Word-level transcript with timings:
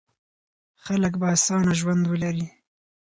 خلک 0.83 1.13
به 1.19 1.27
اسانه 1.35 1.73
ژوند 1.79 2.03
ولري. 2.11 2.47